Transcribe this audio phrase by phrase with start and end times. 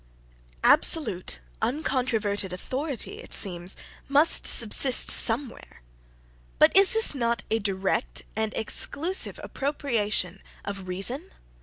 [0.63, 3.77] Absolute, uncontroverted authority, it seems,
[4.09, 5.83] must subsist somewhere:
[6.57, 11.29] but is not this a direct and exclusive appropriation of reason?